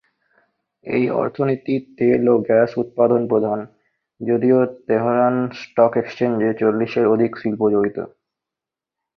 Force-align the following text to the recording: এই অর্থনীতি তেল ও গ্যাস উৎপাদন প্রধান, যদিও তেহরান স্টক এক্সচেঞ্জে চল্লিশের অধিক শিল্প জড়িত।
এই 0.85 1.03
অর্থনীতি 1.13 1.75
তেল 1.97 2.23
ও 2.27 2.35
গ্যাস 2.39 2.69
উৎপাদন 2.77 3.21
প্রধান, 3.27 3.59
যদিও 4.21 4.59
তেহরান 4.87 5.35
স্টক 5.61 5.93
এক্সচেঞ্জে 5.97 6.49
চল্লিশের 6.53 7.05
অধিক 7.07 7.31
শিল্প 7.37 7.61
জড়িত। 7.69 7.97